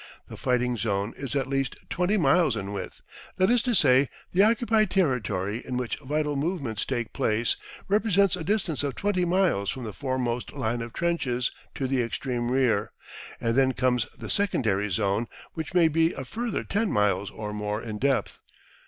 The 0.29 0.35
fighting 0.35 0.77
zone 0.77 1.13
is 1.15 1.35
at 1.35 1.45
least 1.45 1.75
20 1.91 2.17
miles 2.17 2.55
in 2.57 2.71
width; 2.73 3.03
that 3.37 3.51
is 3.51 3.61
to 3.61 3.75
say, 3.75 4.09
the 4.31 4.41
occupied 4.41 4.89
territory 4.89 5.61
in 5.63 5.77
which 5.77 5.99
vital 5.99 6.35
movements 6.35 6.85
take 6.85 7.13
place 7.13 7.55
represents 7.87 8.35
a 8.35 8.43
distance 8.43 8.81
of 8.81 8.95
20 8.95 9.25
miles 9.25 9.69
from 9.69 9.83
the 9.83 9.93
foremost 9.93 10.53
line 10.53 10.81
of 10.81 10.91
trenches 10.91 11.51
to 11.75 11.85
the 11.85 12.01
extreme 12.01 12.49
rear, 12.49 12.91
and 13.39 13.53
then 13.55 13.73
comes 13.73 14.07
the 14.17 14.31
secondary 14.31 14.89
zone, 14.89 15.27
which 15.53 15.75
may 15.75 15.87
be 15.87 16.13
a 16.13 16.25
further 16.25 16.63
10 16.63 16.91
miles 16.91 17.29
or 17.29 17.53
more 17.53 17.79
in 17.79 17.99
depth. 17.99 18.39